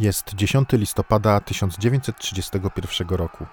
[0.00, 3.46] Jest 10 listopada 1931 roku.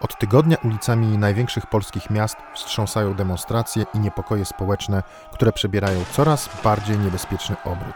[0.00, 6.98] Od tygodnia ulicami największych polskich miast wstrząsają demonstracje i niepokoje społeczne, które przebierają coraz bardziej
[6.98, 7.94] niebezpieczny obrót.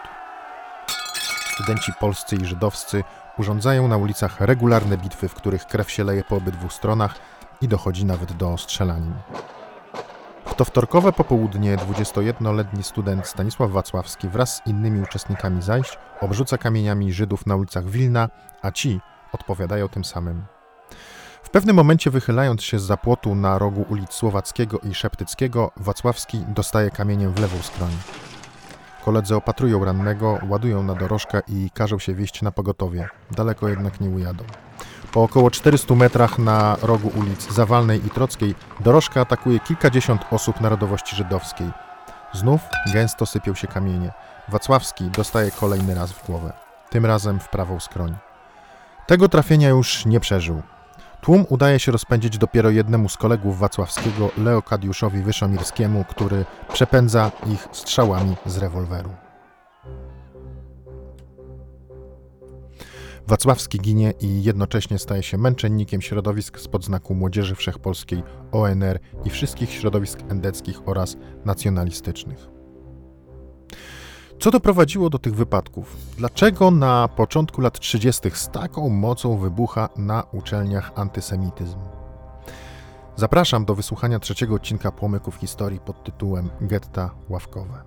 [1.55, 3.05] Studenci polscy i żydowscy
[3.39, 7.15] urządzają na ulicach regularne bitwy, w których krew się leje po obydwu stronach
[7.61, 9.15] i dochodzi nawet do strzelanin.
[10.59, 17.47] To wtorkowe popołudnie 21-letni student Stanisław Wacławski wraz z innymi uczestnikami zajść obrzuca kamieniami Żydów
[17.47, 18.29] na ulicach Wilna,
[18.63, 19.01] a ci
[19.33, 20.45] odpowiadają tym samym.
[21.43, 26.91] W pewnym momencie wychylając się z zapłotu na rogu ulic Słowackiego i Szeptyckiego, Wacławski dostaje
[26.91, 27.91] kamieniem w lewą skroń.
[29.05, 33.09] Koledzy opatrują rannego, ładują na dorożkę i każą się wieść na pogotowie.
[33.31, 34.45] Daleko jednak nie ujadą.
[35.13, 41.17] Po około 400 metrach na rogu ulic Zawalnej i Trockiej dorożka atakuje kilkadziesiąt osób narodowości
[41.17, 41.71] żydowskiej.
[42.33, 42.61] Znów
[42.93, 44.13] gęsto sypią się kamienie.
[44.49, 46.53] Wacławski dostaje kolejny raz w głowę.
[46.91, 48.17] Tym razem w prawą skroń.
[49.07, 50.63] Tego trafienia już nie przeżył.
[51.21, 58.37] Tłum udaje się rozpędzić dopiero jednemu z kolegów Wacławskiego, Leokadiuszowi Wyszomirskiemu, który przepędza ich strzałami
[58.47, 59.28] z rewolweru.
[63.29, 69.73] Wacławski ginie i jednocześnie staje się męczennikiem środowisk spod znaku Młodzieży Wszechpolskiej, ONR i wszystkich
[69.73, 72.49] środowisk endeckich oraz nacjonalistycznych.
[74.41, 75.97] Co doprowadziło do tych wypadków?
[76.17, 78.31] Dlaczego na początku lat 30.
[78.35, 81.79] z taką mocą wybucha na uczelniach antysemityzm?
[83.17, 87.83] Zapraszam do wysłuchania trzeciego odcinka Płomyków Historii pod tytułem Getta Ławkowe.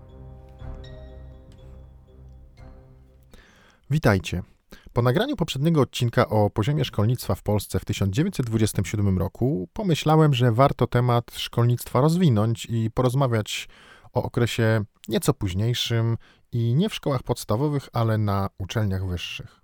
[3.90, 4.51] Witajcie.
[4.94, 10.88] Po nagraniu poprzedniego odcinka o poziomie szkolnictwa w Polsce w 1927 roku pomyślałem, że warto
[10.88, 13.70] temat szkolnictwa rozwinąć i porozmawiać
[14.14, 16.18] o okresie nieco późniejszym
[16.52, 19.62] i nie w szkołach podstawowych, ale na uczelniach wyższych.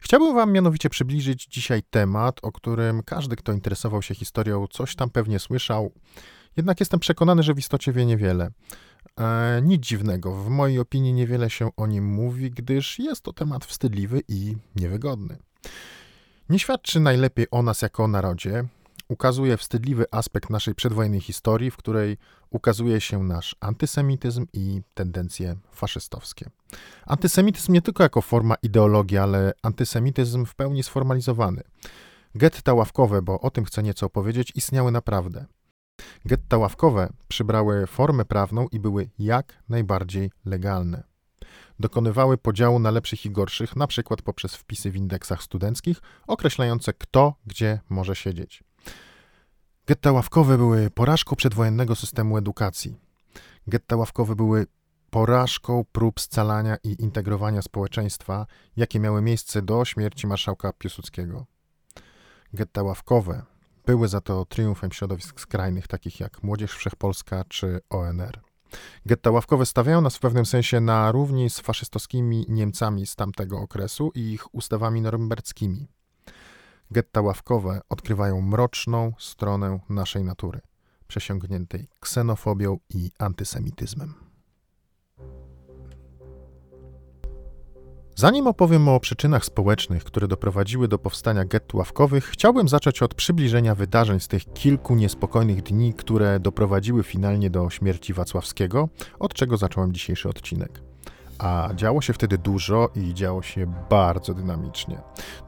[0.00, 5.10] Chciałbym Wam mianowicie przybliżyć dzisiaj temat, o którym każdy, kto interesował się historią, coś tam
[5.10, 5.92] pewnie słyszał,
[6.56, 8.50] jednak jestem przekonany, że w istocie wie niewiele.
[9.20, 13.64] E, nic dziwnego, w mojej opinii niewiele się o nim mówi, gdyż jest to temat
[13.64, 15.36] wstydliwy i niewygodny.
[16.48, 18.64] Nie świadczy najlepiej o nas jako o narodzie,
[19.08, 22.18] ukazuje wstydliwy aspekt naszej przedwojennej historii, w której
[22.50, 26.50] ukazuje się nasz antysemityzm i tendencje faszystowskie.
[27.06, 31.62] Antysemityzm nie tylko jako forma ideologii, ale antysemityzm w pełni sformalizowany.
[32.34, 35.46] Getta ławkowe, bo o tym chcę nieco opowiedzieć, istniały naprawdę.
[36.24, 41.02] Getta ławkowe przybrały formę prawną i były jak najbardziej legalne.
[41.78, 47.34] Dokonywały podziału na lepszych i gorszych, na przykład poprzez wpisy w indeksach studenckich określające kto
[47.46, 48.64] gdzie może siedzieć.
[49.86, 52.96] Getta ławkowe były porażką przedwojennego systemu edukacji.
[53.66, 54.66] Getta ławkowe były
[55.10, 61.46] porażką prób scalania i integrowania społeczeństwa, jakie miały miejsce do śmierci marszałka Piłsudskiego.
[62.52, 63.42] Getta ławkowe
[63.90, 68.40] były za to triumfem środowisk skrajnych, takich jak Młodzież Wszechpolska czy ONR.
[69.06, 74.10] Getta ławkowe stawiają nas w pewnym sensie na równi z faszystowskimi Niemcami z tamtego okresu
[74.14, 75.88] i ich ustawami norymberckimi.
[76.90, 80.60] Getta ławkowe odkrywają mroczną stronę naszej natury,
[81.06, 84.29] przesiągniętej ksenofobią i antysemityzmem.
[88.20, 93.74] Zanim opowiem o przyczynach społecznych, które doprowadziły do powstania gett ławkowych, chciałbym zacząć od przybliżenia
[93.74, 98.88] wydarzeń z tych kilku niespokojnych dni, które doprowadziły finalnie do śmierci Wacławskiego,
[99.18, 100.82] od czego zacząłem dzisiejszy odcinek.
[101.38, 104.98] A działo się wtedy dużo i działo się bardzo dynamicznie.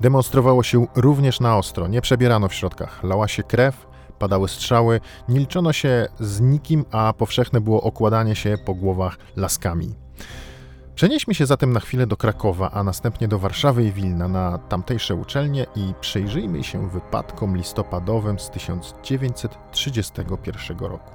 [0.01, 3.87] Demonstrowało się również na ostro, nie przebierano w środkach, lała się krew,
[4.19, 9.95] padały strzały, nie liczono się z nikim, a powszechne było okładanie się po głowach laskami.
[10.95, 15.15] Przenieśmy się zatem na chwilę do Krakowa, a następnie do Warszawy i Wilna na tamtejsze
[15.15, 21.13] uczelnie i przyjrzyjmy się wypadkom listopadowym z 1931 roku.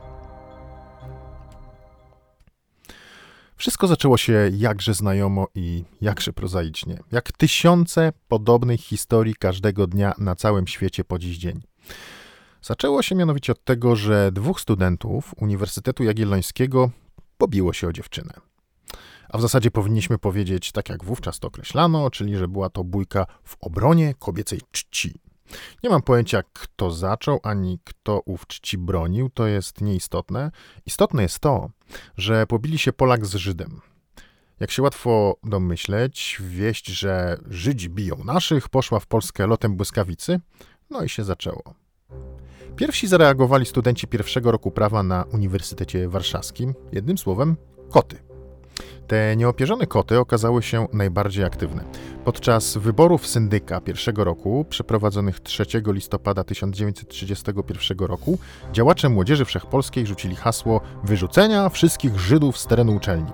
[3.56, 10.36] Wszystko zaczęło się jakże znajomo i jakże prozaicznie, jak tysiące podobnych historii każdego dnia na
[10.36, 11.62] całym świecie po dziś dzień.
[12.62, 16.92] Zaczęło się mianowicie od tego, że dwóch studentów Uniwersytetu Jagiellońskiego
[17.38, 18.47] pobiło się o dziewczynę.
[19.30, 23.26] A w zasadzie powinniśmy powiedzieć, tak jak wówczas to określano, czyli że była to bójka
[23.44, 25.22] w obronie kobiecej czci.
[25.84, 30.52] Nie mam pojęcia, kto zaczął, ani kto ów czci bronił, to jest nieistotne.
[30.86, 31.70] Istotne jest to,
[32.18, 33.82] że pobili się Polak z Żydem.
[34.60, 40.40] Jak się łatwo domyśleć, wieść, że Żydzi biją naszych, poszła w Polskę lotem błyskawicy,
[40.90, 41.64] no i się zaczęło.
[42.76, 47.56] Pierwsi zareagowali studenci pierwszego roku prawa na Uniwersytecie Warszawskim, jednym słowem
[47.90, 48.27] koty.
[49.08, 51.84] Te nieopierzone koty okazały się najbardziej aktywne.
[52.26, 58.38] Podczas wyborów syndyka pierwszego roku, przeprowadzonych 3 listopada 1931 roku,
[58.74, 63.32] działacze młodzieży wszechpolskiej rzucili hasło wyrzucenia wszystkich Żydów z terenu uczelni.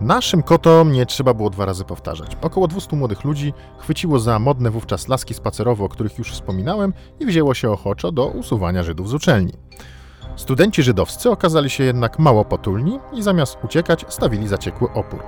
[0.00, 2.36] Naszym kotom nie trzeba było dwa razy powtarzać.
[2.40, 7.26] Około 200 młodych ludzi chwyciło za modne wówczas laski spacerowe, o których już wspominałem, i
[7.26, 9.52] wzięło się ochoczo do usuwania Żydów z uczelni.
[10.36, 15.22] Studenci żydowscy okazali się jednak mało potulni i zamiast uciekać stawili zaciekły opór.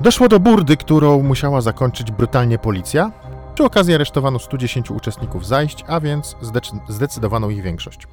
[0.00, 3.12] Doszło do burdy, którą musiała zakończyć brutalnie policja.
[3.54, 6.36] Przy okazji aresztowano 110 uczestników zajść, a więc
[6.88, 8.06] zdecydowano ich większość.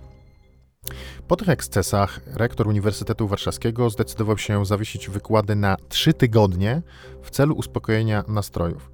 [1.27, 6.81] Po tych ekscesach rektor Uniwersytetu Warszawskiego zdecydował się zawiesić wykłady na trzy tygodnie
[7.21, 8.91] w celu uspokojenia nastrojów.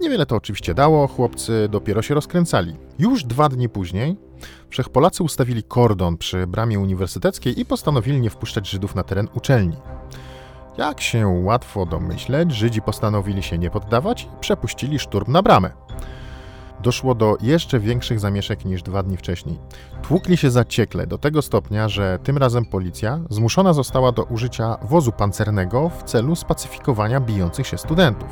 [0.00, 2.76] Niewiele to oczywiście dało, chłopcy dopiero się rozkręcali.
[2.98, 4.16] Już dwa dni później
[4.70, 9.76] Wszechpolacy ustawili kordon przy bramie uniwersyteckiej i postanowili nie wpuszczać Żydów na teren uczelni.
[10.78, 15.70] Jak się łatwo domyśleć, Żydzi postanowili się nie poddawać i przepuścili szturm na bramę.
[16.82, 19.58] Doszło do jeszcze większych zamieszek niż dwa dni wcześniej.
[20.02, 25.12] Tłukli się zaciekle do tego stopnia, że tym razem policja zmuszona została do użycia wozu
[25.12, 28.28] pancernego w celu spacyfikowania bijących się studentów.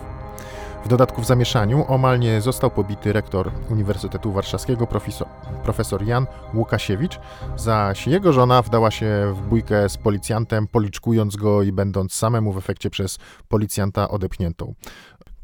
[0.87, 5.29] W dodatku w zamieszaniu omal nie został pobity rektor Uniwersytetu Warszawskiego profesor,
[5.63, 7.21] profesor Jan Łukasiewicz,
[7.57, 12.59] zaś jego żona wdała się w bójkę z policjantem, policzkując go i będąc samemu w
[12.59, 13.19] efekcie przez
[13.49, 14.75] policjanta odepchniętą.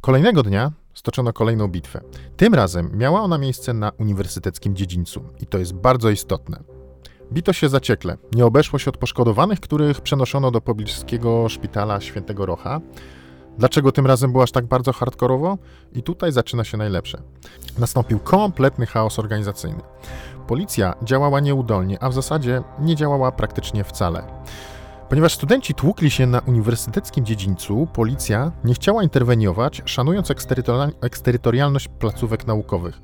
[0.00, 2.00] Kolejnego dnia stoczono kolejną bitwę.
[2.36, 6.62] Tym razem miała ona miejsce na uniwersyteckim dziedzińcu i to jest bardzo istotne.
[7.32, 8.16] Bito się zaciekle.
[8.34, 12.80] Nie obeszło się od poszkodowanych, których przenoszono do pobliskiego szpitala Świętego Rocha.
[13.58, 15.58] Dlaczego tym razem było aż tak bardzo hardkorowo?
[15.92, 17.22] I tutaj zaczyna się najlepsze.
[17.78, 19.82] Nastąpił kompletny chaos organizacyjny.
[20.46, 24.24] Policja działała nieudolnie, a w zasadzie nie działała praktycznie wcale.
[25.08, 30.28] Ponieważ studenci tłukli się na uniwersyteckim dziedzińcu, policja nie chciała interweniować, szanując
[31.00, 33.00] eksterytorialność placówek naukowych.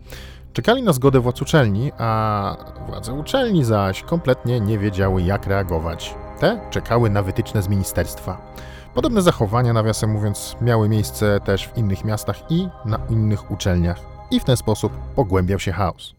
[0.53, 2.57] Czekali na zgodę władz uczelni, a
[2.89, 6.15] władze uczelni zaś kompletnie nie wiedziały, jak reagować.
[6.41, 8.53] Te czekały na wytyczne z ministerstwa.
[8.95, 14.01] Podobne zachowania, nawiasem mówiąc, miały miejsce też w innych miastach i na innych uczelniach,
[14.31, 16.15] i w ten sposób pogłębiał się chaos.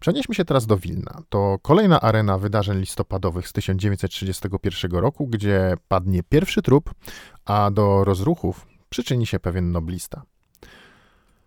[0.00, 1.22] Przenieśmy się teraz do Wilna.
[1.28, 6.90] To kolejna arena wydarzeń listopadowych z 1931 roku, gdzie padnie pierwszy trup,
[7.44, 10.22] a do rozruchów przyczyni się pewien noblista.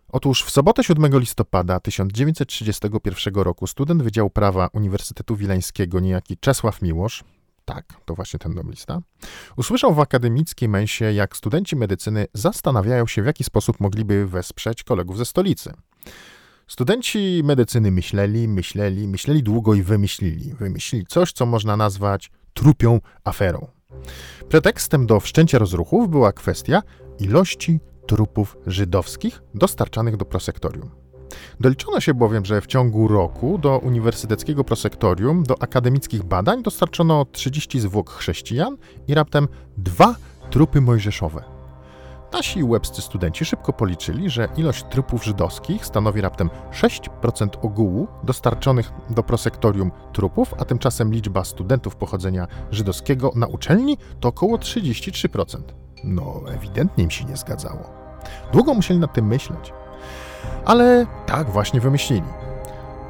[0.07, 7.23] Otóż w sobotę 7 listopada 1931 roku student Wydziału Prawa Uniwersytetu Wileńskiego, niejaki Czesław Miłosz,
[7.65, 9.01] tak, to właśnie ten noblista,
[9.57, 15.17] usłyszał w akademickiej mensie, jak studenci medycyny zastanawiają się, w jaki sposób mogliby wesprzeć kolegów
[15.17, 15.73] ze stolicy.
[16.67, 20.53] Studenci medycyny myśleli, myśleli, myśleli długo i wymyślili.
[20.53, 23.67] Wymyślili coś, co można nazwać trupią aferą.
[24.49, 26.81] Pretekstem do wszczęcia rozruchów była kwestia
[27.19, 31.02] ilości trupów żydowskich dostarczanych do prosektorium.
[31.59, 37.79] Doliczono się bowiem, że w ciągu roku do Uniwersyteckiego Prosektorium, do akademickich badań dostarczono 30
[37.79, 38.77] zwłok chrześcijan
[39.07, 39.47] i raptem
[39.77, 40.15] dwa
[40.49, 41.43] trupy mojżeszowe.
[42.33, 49.23] Nasi łebscy studenci szybko policzyli, że ilość trupów żydowskich stanowi raptem 6% ogółu dostarczonych do
[49.23, 55.61] prosektorium trupów, a tymczasem liczba studentów pochodzenia żydowskiego na uczelni to około 33%.
[56.03, 57.89] No, ewidentnie im się nie zgadzało.
[58.53, 59.73] Długo musieli nad tym myśleć.
[60.65, 62.23] Ale tak właśnie wymyślili.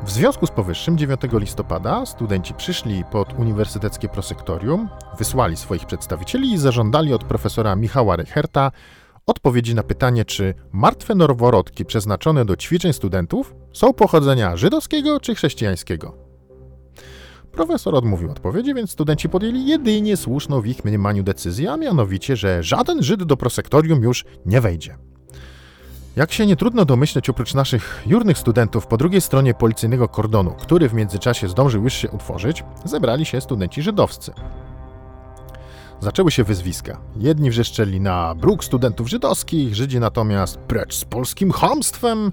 [0.05, 6.57] W związku z powyższym 9 listopada studenci przyszli pod Uniwersyteckie Prosektorium, wysłali swoich przedstawicieli i
[6.57, 8.71] zażądali od profesora Michała Reicherta
[9.25, 16.17] odpowiedzi na pytanie, czy martwe noworodki przeznaczone do ćwiczeń studentów są pochodzenia żydowskiego czy chrześcijańskiego.
[17.51, 22.63] Profesor odmówił odpowiedzi, więc studenci podjęli jedynie słuszną w ich mniemaniu decyzję, a mianowicie, że
[22.63, 24.97] żaden Żyd do prosektorium już nie wejdzie.
[26.15, 30.89] Jak się nie trudno domyśleć, oprócz naszych jurnych studentów po drugiej stronie policyjnego kordonu, który
[30.89, 34.33] w międzyczasie zdążył już się utworzyć, zebrali się studenci żydowscy.
[35.99, 36.97] Zaczęły się wyzwiska.
[37.15, 42.31] Jedni wrzeszczeli na bruk studentów żydowskich, Żydzi natomiast precz z polskim hamstwem.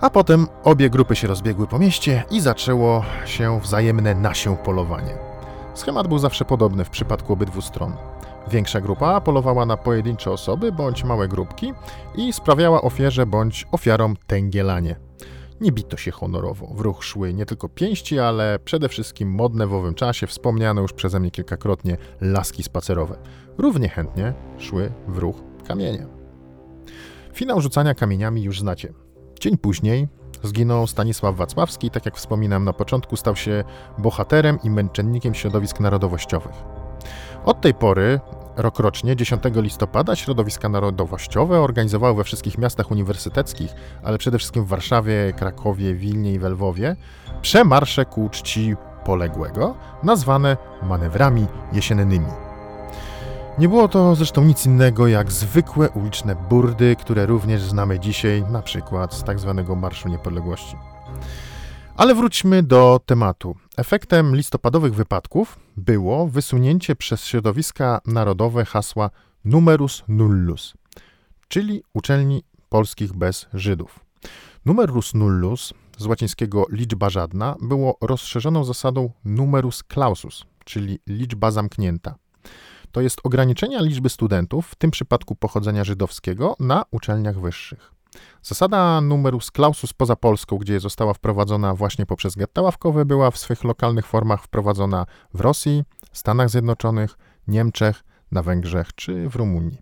[0.00, 5.14] A potem obie grupy się rozbiegły po mieście i zaczęło się wzajemne nasię polowanie.
[5.74, 7.92] Schemat był zawsze podobny w przypadku obydwu stron.
[8.50, 11.72] Większa grupa polowała na pojedyncze osoby bądź małe grupki
[12.14, 14.96] i sprawiała ofierze bądź ofiarom tęgielanie.
[15.60, 16.66] Nie bito się honorowo.
[16.66, 20.92] W ruch szły nie tylko pięści, ale przede wszystkim modne w owym czasie, wspomniane już
[20.92, 23.18] przeze mnie kilkakrotnie, laski spacerowe.
[23.58, 25.36] Równie chętnie szły w ruch
[25.68, 26.06] kamienie.
[27.32, 28.92] Finał rzucania kamieniami już znacie.
[29.40, 30.08] Dzień później
[30.42, 33.64] zginął Stanisław Wacławski, tak jak wspominam na początku, stał się
[33.98, 36.73] bohaterem i męczennikiem środowisk narodowościowych.
[37.44, 38.20] Od tej pory
[38.56, 45.32] rokrocznie 10 listopada środowiska narodowościowe organizowały we wszystkich miastach uniwersyteckich, ale przede wszystkim w Warszawie,
[45.36, 46.96] Krakowie, Wilnie i Lwowie,
[47.42, 52.26] przemarsze ku czci poległego, nazwane manewrami jesiennymi.
[53.58, 58.62] Nie było to zresztą nic innego jak zwykłe uliczne burdy, które również znamy dzisiaj, na
[58.62, 60.76] przykład z tak zwanego Marszu Niepodległości.
[61.96, 63.56] Ale wróćmy do tematu.
[63.76, 69.10] Efektem listopadowych wypadków było wysunięcie przez środowiska narodowe hasła
[69.44, 70.74] numerus nullus,
[71.48, 74.00] czyli uczelni polskich bez Żydów.
[74.64, 82.14] Numerus nullus, z łacińskiego liczba żadna, było rozszerzoną zasadą numerus clausus, czyli liczba zamknięta.
[82.92, 87.93] To jest ograniczenia liczby studentów, w tym przypadku pochodzenia żydowskiego, na uczelniach wyższych.
[88.42, 93.64] Zasada numerus clausus poza Polską, gdzie została wprowadzona właśnie poprzez getta ławkowe, była w swych
[93.64, 97.18] lokalnych formach wprowadzona w Rosji, Stanach Zjednoczonych,
[97.48, 99.78] Niemczech, na Węgrzech czy w Rumunii.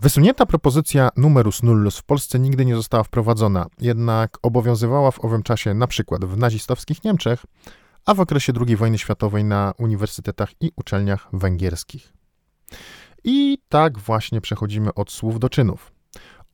[0.00, 5.74] Wysunięta propozycja numerus nullus w Polsce nigdy nie została wprowadzona, jednak obowiązywała w owym czasie
[5.74, 7.46] na przykład w nazistowskich Niemczech,
[8.06, 12.12] a w okresie II wojny światowej na uniwersytetach i uczelniach węgierskich.
[13.24, 15.95] I tak właśnie przechodzimy od słów do czynów.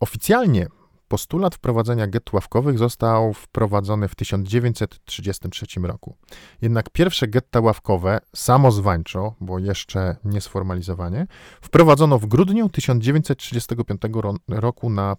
[0.02, 0.66] Oficjalnie
[1.08, 6.16] postulat wprowadzenia gett ławkowych został wprowadzony w 1933 roku.
[6.62, 11.26] Jednak pierwsze getta ławkowe, samozwańczo, bo jeszcze nie sformalizowanie,
[11.60, 14.02] wprowadzono w grudniu 1935
[14.48, 15.16] roku na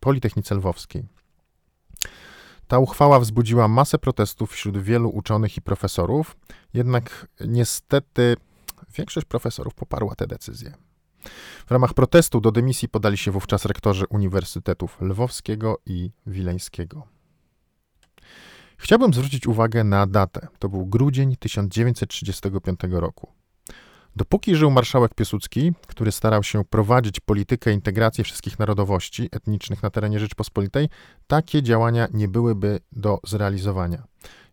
[0.00, 1.04] Politechnice Lwowskiej.
[2.66, 6.36] Ta uchwała wzbudziła masę protestów wśród wielu uczonych i profesorów,
[6.74, 8.36] jednak niestety
[8.96, 10.74] większość profesorów poparła tę decyzję.
[11.66, 17.06] W ramach protestu do dymisji podali się wówczas rektorzy Uniwersytetów Lwowskiego i Wileńskiego.
[18.76, 20.48] Chciałbym zwrócić uwagę na datę.
[20.58, 23.32] To był grudzień 1935 roku.
[24.16, 30.20] Dopóki żył marszałek Piłsudski, który starał się prowadzić politykę integracji wszystkich narodowości etnicznych na terenie
[30.20, 30.88] Rzeczpospolitej,
[31.26, 34.02] takie działania nie byłyby do zrealizowania.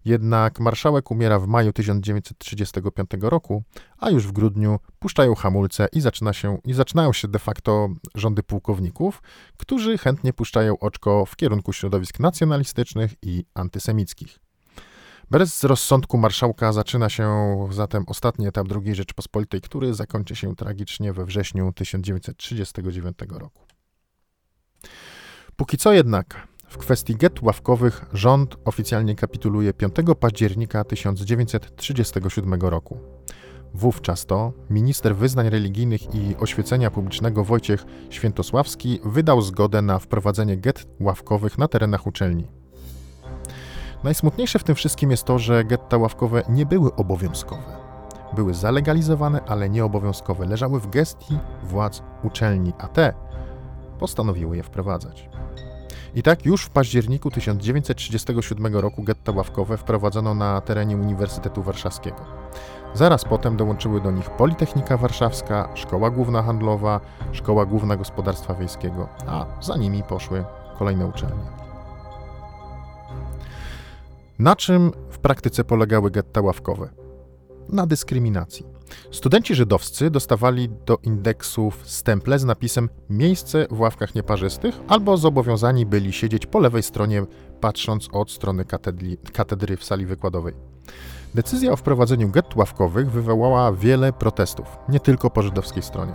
[0.06, 3.64] Jednak marszałek umiera w maju 1935 roku,
[3.98, 8.44] a już w grudniu puszczają hamulce i, zaczyna się, i zaczynają się de facto rządy
[8.44, 9.22] pułkowników,
[9.58, 14.40] którzy chętnie puszczają oczko w kierunku środowisk nacjonalistycznych i antysemickich.
[15.32, 17.30] Bez rozsądku marszałka zaczyna się
[17.72, 23.66] zatem ostatni etap II Rzeczpospolitej, który zakończy się tragicznie we wrześniu 1939 roku.
[25.56, 32.98] Póki co jednak w kwestii get ławkowych rząd oficjalnie kapituluje 5 października 1937 roku.
[33.74, 40.88] Wówczas to minister wyznań religijnych i oświecenia publicznego Wojciech Świętosławski wydał zgodę na wprowadzenie get
[41.00, 42.48] ławkowych na terenach uczelni.
[44.04, 47.78] Najsmutniejsze w tym wszystkim jest to, że getta ławkowe nie były obowiązkowe.
[48.36, 50.46] Były zalegalizowane, ale nieobowiązkowe.
[50.46, 53.14] Leżały w gestii władz uczelni, a te
[54.00, 55.30] postanowiły je wprowadzać.
[56.16, 62.26] I tak już w październiku 1937 roku getta ławkowe wprowadzono na terenie Uniwersytetu Warszawskiego.
[62.94, 67.00] Zaraz potem dołączyły do nich Politechnika Warszawska, Szkoła Główna Handlowa,
[67.32, 70.44] Szkoła Główna Gospodarstwa Wiejskiego, a za nimi poszły
[70.80, 71.44] kolejne uczelnie.
[74.40, 77.01] Na czym w praktyce polegały getta ławkowe?
[77.70, 78.66] Na dyskryminacji.
[79.12, 86.14] Studenci żydowscy dostawali do indeksów stemple z napisem miejsce w ławkach nieparzystych albo zobowiązani byli
[86.14, 87.26] siedzieć po lewej stronie,
[87.62, 90.54] patrząc od strony katedry, katedry w sali wykładowej.
[91.36, 96.14] Decyzja o wprowadzeniu gett ławkowych wywołała wiele protestów, nie tylko po żydowskiej stronie.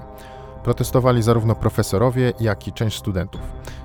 [0.64, 3.40] Protestowali zarówno profesorowie, jak i część studentów.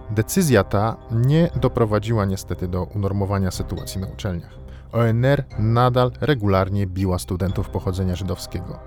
[0.09, 4.60] Decyzja ta nie doprowadziła niestety do unormowania sytuacji na uczelniach.
[4.91, 8.79] ONR nadal regularnie biła studentów pochodzenia żydowskiego.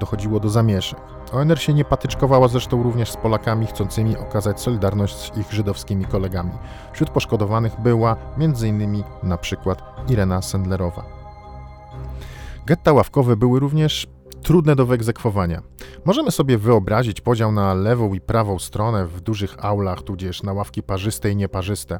[0.00, 0.98] Dochodziło do zamieszek.
[1.32, 6.52] ONR się nie patyczkowała zresztą również z Polakami chcącymi okazać solidarność z ich żydowskimi kolegami.
[6.92, 9.02] Wśród poszkodowanych była m.in.
[9.22, 11.04] na przykład Irena Sendlerowa.
[12.66, 14.06] Getta ławkowe były również
[14.44, 15.62] trudne do wyegzekwowania.
[16.04, 20.82] Możemy sobie wyobrazić podział na lewą i prawą stronę w dużych aulach, tudzież na ławki
[20.82, 21.98] parzyste i nieparzyste,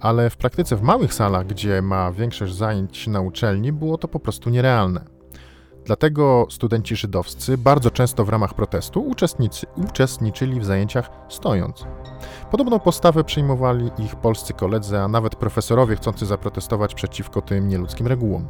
[0.00, 4.20] ale w praktyce w małych salach, gdzie ma większość zajęć na uczelni, było to po
[4.20, 5.04] prostu nierealne.
[5.84, 9.12] Dlatego studenci żydowscy bardzo często w ramach protestu
[9.76, 11.84] uczestniczyli w zajęciach stojąc.
[12.50, 18.48] Podobną postawę przyjmowali ich polscy koledzy, a nawet profesorowie chcący zaprotestować przeciwko tym nieludzkim regułom.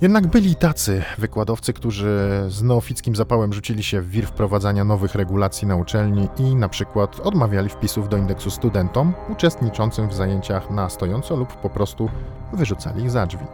[0.00, 5.68] Jednak byli tacy wykładowcy, którzy z neofickim zapałem rzucili się w wir wprowadzania nowych regulacji
[5.68, 11.36] na uczelni i na przykład odmawiali wpisów do indeksu studentom uczestniczącym w zajęciach na stojąco
[11.36, 12.08] lub po prostu
[12.52, 13.44] wyrzucali ich za drzwi.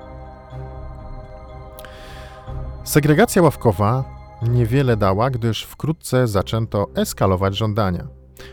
[2.84, 4.04] Segregacja ławkowa
[4.42, 8.06] niewiele dała, gdyż wkrótce zaczęto eskalować żądania.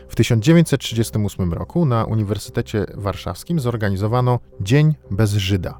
[0.08, 5.78] W 1938 roku na Uniwersytecie Warszawskim zorganizowano Dzień bez Żyda,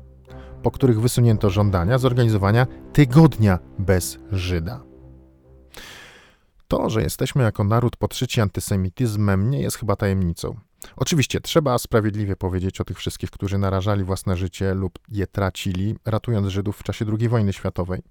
[0.62, 4.80] po których wysunięto żądania zorganizowania Tygodnia bez Żyda.
[6.68, 10.56] To, że jesteśmy jako naród podszyci antysemityzmem, nie jest chyba tajemnicą.
[10.96, 16.48] Oczywiście trzeba sprawiedliwie powiedzieć o tych wszystkich, którzy narażali własne życie lub je tracili, ratując
[16.48, 18.02] Żydów w czasie II wojny światowej.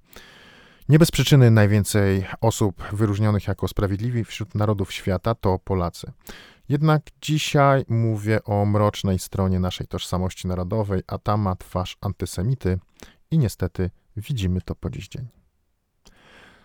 [0.89, 6.12] Nie bez przyczyny najwięcej osób wyróżnionych jako sprawiedliwi wśród narodów świata to Polacy.
[6.72, 12.80] Jednak dzisiaj mówię o mrocznej stronie naszej tożsamości narodowej, a ta ma twarz antysemity
[13.32, 15.28] i niestety widzimy to po dziś dzień.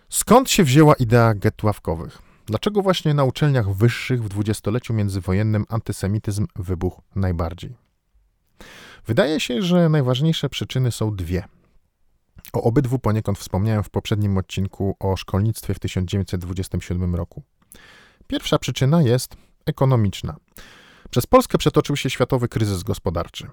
[0.09, 2.21] Skąd się wzięła idea get ławkowych?
[2.45, 7.75] Dlaczego właśnie na uczelniach wyższych w dwudziestoleciu międzywojennym antysemityzm wybuchł najbardziej?
[9.05, 11.43] Wydaje się, że najważniejsze przyczyny są dwie.
[12.53, 17.43] O obydwu poniekąd wspomniałem w poprzednim odcinku o szkolnictwie w 1927 roku.
[18.27, 20.35] Pierwsza przyczyna jest ekonomiczna.
[21.09, 23.47] Przez Polskę przetoczył się światowy kryzys gospodarczy.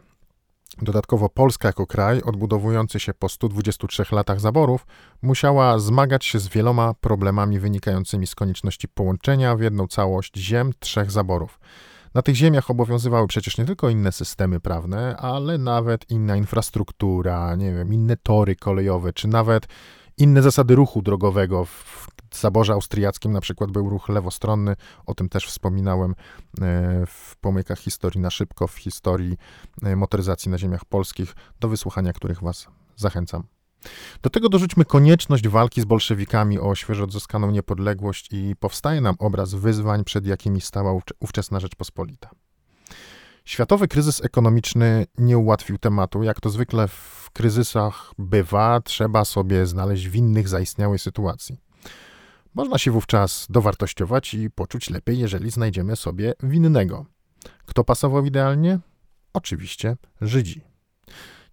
[0.82, 4.86] Dodatkowo Polska jako kraj, odbudowujący się po 123 latach zaborów,
[5.22, 11.10] musiała zmagać się z wieloma problemami wynikającymi z konieczności połączenia w jedną całość ziem trzech
[11.10, 11.60] zaborów.
[12.14, 17.72] Na tych ziemiach obowiązywały przecież nie tylko inne systemy prawne, ale nawet inna infrastruktura, nie
[17.72, 19.66] wiem, inne tory kolejowe, czy nawet
[20.18, 21.64] inne zasady ruchu drogowego.
[21.64, 26.14] W zaborze austriackim na przykład był ruch lewostronny, o tym też wspominałem e,
[27.06, 29.36] w pomykach historii na szybko, w historii
[29.82, 32.66] e, motoryzacji na ziemiach polskich, do wysłuchania których Was
[32.96, 33.44] zachęcam.
[34.22, 39.54] Do tego dorzućmy konieczność walki z bolszewikami o świeżo odzyskaną niepodległość i powstaje nam obraz
[39.54, 42.30] wyzwań, przed jakimi stała ówczesna Rzeczpospolita.
[43.44, 46.22] Światowy kryzys ekonomiczny nie ułatwił tematu.
[46.22, 51.60] Jak to zwykle w kryzysach bywa, trzeba sobie znaleźć winnych zaistniałej sytuacji.
[52.54, 57.06] Można się wówczas dowartościować i poczuć lepiej, jeżeli znajdziemy sobie winnego.
[57.66, 58.78] Kto pasował idealnie?
[59.32, 60.60] Oczywiście Żydzi.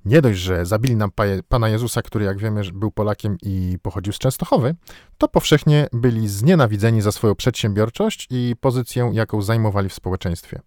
[0.06, 1.12] Nie dość, że zabili nam
[1.48, 4.76] Pana Jezusa, który jak wiemy był Polakiem i pochodził z Częstochowy,
[5.18, 10.62] to powszechnie byli znienawidzeni za swoją przedsiębiorczość i pozycję, jaką zajmowali w społeczeństwie.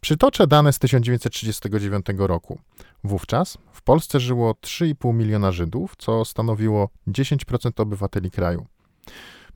[0.00, 2.58] Przytoczę dane z 1939 roku.
[3.04, 8.66] Wówczas w Polsce żyło 3,5 miliona Żydów, co stanowiło 10% obywateli kraju.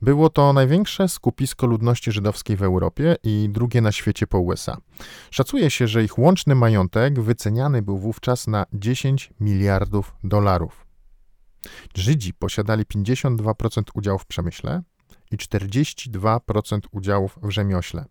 [0.01, 4.77] Było to największe skupisko ludności żydowskiej w Europie i drugie na świecie po USA.
[5.31, 10.85] Szacuje się, że ich łączny majątek wyceniany był wówczas na 10 miliardów dolarów.
[11.95, 14.81] Żydzi posiadali 52% udziałów w przemyśle
[15.31, 18.05] i 42% udziałów w rzemiośle.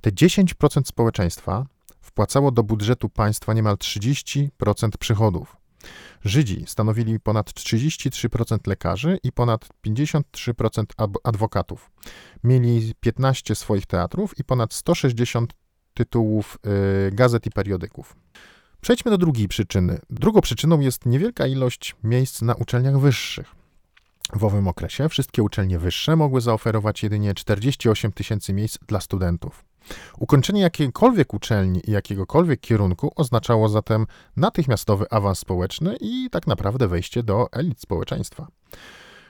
[0.00, 1.66] Te 10% społeczeństwa
[2.06, 4.48] wpłacało do budżetu państwa niemal 30%
[4.98, 5.56] przychodów.
[6.24, 10.84] Żydzi stanowili ponad 33% lekarzy i ponad 53%
[11.24, 11.90] adwokatów.
[12.44, 15.52] Mieli 15 swoich teatrów i ponad 160
[15.94, 16.58] tytułów
[17.08, 18.16] y, gazet i periodyków.
[18.80, 19.98] Przejdźmy do drugiej przyczyny.
[20.10, 23.54] Drugą przyczyną jest niewielka ilość miejsc na uczelniach wyższych.
[24.32, 29.64] W owym okresie wszystkie uczelnie wyższe mogły zaoferować jedynie 48 tysięcy miejsc dla studentów.
[30.18, 37.22] Ukończenie jakiejkolwiek uczelni i jakiegokolwiek kierunku oznaczało zatem natychmiastowy awans społeczny i tak naprawdę wejście
[37.22, 38.46] do elit społeczeństwa.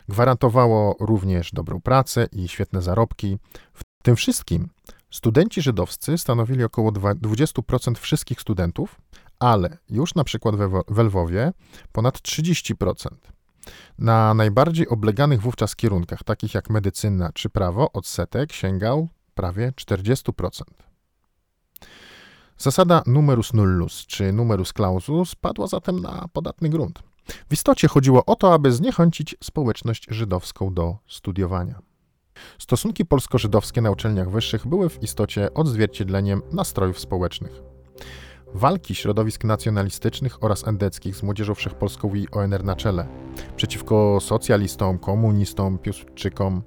[0.08, 3.38] Gwarantowało również dobrą pracę i świetne zarobki.
[3.72, 4.68] W tym wszystkim
[5.10, 9.00] studenci żydowscy stanowili około 20% wszystkich studentów,
[9.38, 10.54] ale już na przykład
[10.88, 11.52] we Lwowie
[11.92, 13.08] ponad 30%.
[13.98, 20.62] Na najbardziej obleganych wówczas kierunkach, takich jak medycyna czy prawo, odsetek sięgał prawie 40%.
[22.58, 27.02] Zasada numerus nullus czy numerus clausus padła zatem na podatny grunt.
[27.48, 31.78] W istocie chodziło o to, aby zniechęcić społeczność żydowską do studiowania.
[32.58, 37.62] Stosunki polsko-żydowskie na uczelniach wyższych były w istocie odzwierciedleniem nastrojów społecznych.
[38.54, 43.06] Walki środowisk nacjonalistycznych oraz endeckich z młodzieżą wszechpolską i ONR na czele
[43.56, 46.62] przeciwko socjalistom, komunistom, piłsudczykom,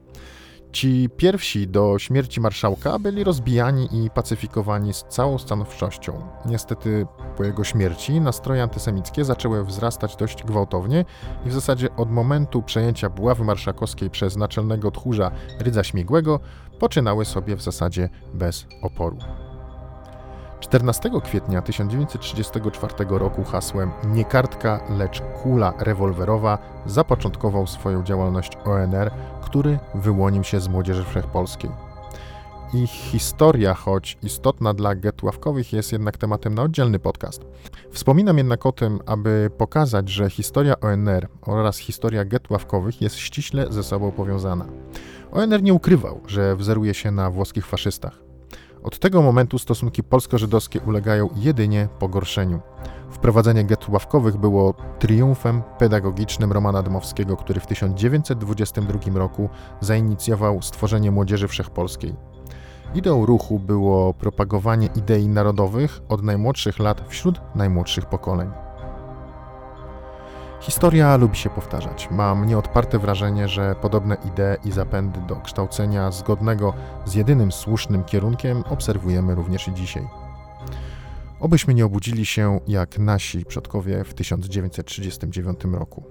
[0.71, 6.21] Ci pierwsi do śmierci marszałka byli rozbijani i pacyfikowani z całą stanowczością.
[6.45, 7.05] Niestety
[7.37, 11.05] po jego śmierci nastroje antysemickie zaczęły wzrastać dość gwałtownie
[11.45, 16.39] i w zasadzie od momentu przejęcia buławy marszałkowskiej przez naczelnego tchórza Rydza Śmigłego
[16.79, 19.17] poczynały sobie w zasadzie bez oporu.
[20.59, 29.79] 14 kwietnia 1934 roku hasłem Nie kartka, lecz kula rewolwerowa zapoczątkował swoją działalność ONR, który
[29.95, 31.71] wyłonił się z Młodzieży Wszechpolskiej.
[32.73, 37.41] Ich historia, choć istotna dla getławkowych, jest jednak tematem na oddzielny podcast.
[37.91, 43.83] Wspominam jednak o tym, aby pokazać, że historia ONR oraz historia getławkowych jest ściśle ze
[43.83, 44.65] sobą powiązana.
[45.31, 48.28] ONR nie ukrywał, że wzoruje się na włoskich faszystach.
[48.83, 52.59] Od tego momentu stosunki polsko-żydowskie ulegają jedynie pogorszeniu.
[53.11, 59.49] Wprowadzenie getów ławkowych było triumfem pedagogicznym Romana Dmowskiego, który w 1922 roku
[59.81, 62.15] zainicjował stworzenie Młodzieży Wszechpolskiej.
[62.95, 68.49] Ideą ruchu było propagowanie idei narodowych od najmłodszych lat wśród najmłodszych pokoleń.
[70.59, 72.07] Historia lubi się powtarzać.
[72.11, 76.73] Mam nieodparte wrażenie, że podobne idee i zapędy do kształcenia zgodnego
[77.05, 80.07] z jedynym słusznym kierunkiem obserwujemy również i dzisiaj.
[81.39, 86.03] Obyśmy nie obudzili się jak nasi przodkowie w 1939 roku.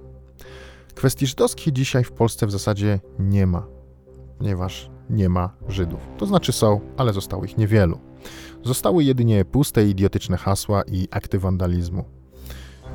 [0.94, 3.66] Kwestii żydowskiej dzisiaj w Polsce w zasadzie nie ma,
[4.38, 6.00] ponieważ nie ma Żydów.
[6.18, 7.98] To znaczy są, ale zostało ich niewielu.
[8.64, 12.17] Zostały jedynie puste idiotyczne hasła i akty wandalizmu.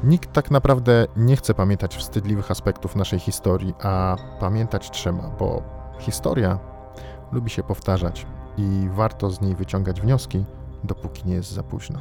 [0.04, 5.64] Nikt tak naprawdę nie chce pamiętać wstydliwych aspektów naszej historii, a pamiętać trzeba, bo
[6.00, 6.60] historia
[7.32, 8.26] lubi się powtarzać
[8.58, 10.46] i warto z niej wyciągać wnioski,
[10.84, 12.00] dopóki nie jest za późno.